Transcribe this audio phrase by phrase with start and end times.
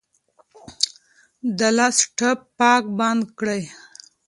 [1.57, 3.61] د لاس ټپ پاک بند کړئ.